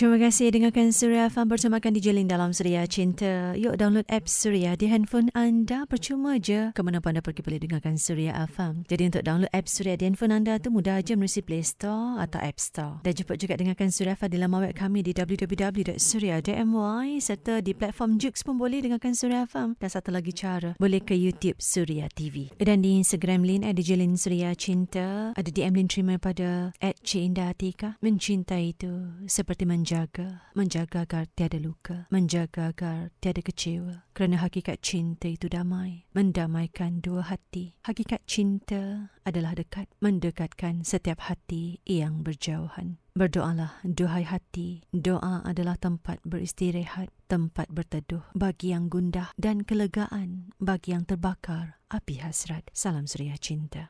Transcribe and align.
Terima 0.00 0.16
kasih 0.16 0.48
dengarkan 0.48 0.96
Suria 0.96 1.28
FM 1.28 1.52
bersamakan 1.52 1.92
di 1.92 2.00
Jelin 2.00 2.24
dalam 2.24 2.56
Suria 2.56 2.88
Cinta. 2.88 3.52
Yuk 3.52 3.76
download 3.76 4.08
app 4.08 4.24
Suria 4.24 4.72
di 4.72 4.88
handphone 4.88 5.28
anda. 5.36 5.84
Percuma 5.84 6.40
je. 6.40 6.72
Ke 6.72 6.80
mana 6.80 7.04
pun 7.04 7.12
anda 7.12 7.20
pergi 7.20 7.44
boleh 7.44 7.60
dengarkan 7.60 8.00
Suria 8.00 8.32
FM. 8.48 8.88
Jadi 8.88 9.12
untuk 9.12 9.28
download 9.28 9.52
app 9.52 9.68
Suria 9.68 10.00
di 10.00 10.08
handphone 10.08 10.32
anda 10.32 10.56
tu 10.56 10.72
mudah 10.72 11.04
aja 11.04 11.12
menerusi 11.20 11.44
Play 11.44 11.60
Store 11.60 12.16
atau 12.16 12.40
App 12.40 12.56
Store. 12.56 13.04
Dan 13.04 13.12
cepat 13.12 13.44
juga 13.44 13.60
dengarkan 13.60 13.92
Suria 13.92 14.16
FM 14.16 14.32
di 14.32 14.38
laman 14.40 14.72
web 14.72 14.72
kami 14.72 15.04
di 15.04 15.12
www.suria.my 15.12 17.08
serta 17.20 17.60
di 17.60 17.76
platform 17.76 18.16
Jux 18.16 18.40
pun 18.40 18.56
boleh 18.56 18.80
dengarkan 18.80 19.12
Suria 19.12 19.44
FM. 19.44 19.76
Dan 19.76 19.90
satu 19.92 20.16
lagi 20.16 20.32
cara, 20.32 20.80
boleh 20.80 21.04
ke 21.04 21.12
YouTube 21.12 21.60
Suria 21.60 22.08
TV. 22.08 22.48
Dan 22.56 22.80
di 22.80 22.96
Instagram 22.96 23.44
Lin 23.44 23.68
ada 23.68 23.84
Jelin 23.84 24.16
Suria 24.16 24.56
Cinta. 24.56 25.36
Ada 25.36 25.52
DM 25.52 25.76
Lin 25.76 25.92
terima 25.92 26.16
pada 26.16 26.72
at 26.80 26.96
Cinda 27.04 27.52
Atika. 27.52 28.00
Mencintai 28.00 28.72
itu 28.72 28.88
seperti 29.28 29.68
menjaga 29.68 29.89
menjaga, 29.90 30.46
menjaga 30.54 31.02
agar 31.02 31.26
tiada 31.34 31.58
luka, 31.58 32.06
menjaga 32.14 32.70
agar 32.70 33.10
tiada 33.18 33.42
kecewa. 33.42 34.06
Kerana 34.14 34.38
hakikat 34.38 34.78
cinta 34.86 35.26
itu 35.26 35.50
damai, 35.50 36.06
mendamaikan 36.14 37.02
dua 37.02 37.26
hati. 37.26 37.74
Hakikat 37.82 38.22
cinta 38.22 39.10
adalah 39.26 39.58
dekat, 39.58 39.90
mendekatkan 39.98 40.86
setiap 40.86 41.26
hati 41.26 41.82
yang 41.82 42.22
berjauhan. 42.22 43.02
Berdoalah, 43.18 43.82
duhai 43.82 44.22
hati. 44.22 44.86
Doa 44.94 45.42
adalah 45.42 45.74
tempat 45.74 46.22
beristirahat, 46.22 47.10
tempat 47.26 47.66
berteduh 47.74 48.22
bagi 48.38 48.70
yang 48.70 48.86
gundah 48.86 49.34
dan 49.34 49.66
kelegaan 49.66 50.54
bagi 50.62 50.94
yang 50.94 51.02
terbakar 51.02 51.82
api 51.90 52.22
hasrat. 52.22 52.70
Salam 52.70 53.10
Suria 53.10 53.34
Cinta. 53.34 53.88